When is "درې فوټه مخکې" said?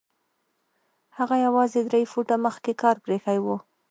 1.87-2.71